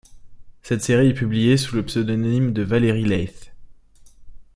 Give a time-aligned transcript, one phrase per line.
[0.63, 3.53] Cette série est publiée sous le pseudonyme de Valery Leith.